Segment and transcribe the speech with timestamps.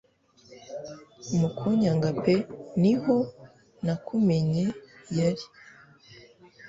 [1.39, 2.35] Mu kunyanga pe
[2.81, 3.15] ni ho
[3.85, 4.63] nakumenye
[5.25, 5.37] yr